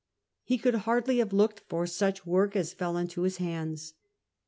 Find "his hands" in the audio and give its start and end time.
3.21-3.93